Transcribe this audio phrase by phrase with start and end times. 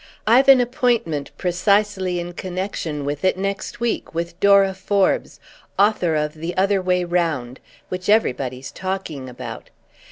[0.25, 5.39] I've an appointment, precisely in connexion with it, next week, with Dora Forbes,
[5.77, 9.69] author of 'The Other Way Round,' which everybody's talking about.